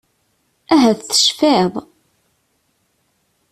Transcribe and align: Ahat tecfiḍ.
Ahat 0.73 0.99
tecfiḍ. 1.09 1.73